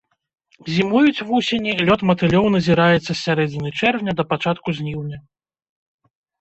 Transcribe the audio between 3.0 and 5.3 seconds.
з сярэдзіны чэрвеня да пачатку жніўня.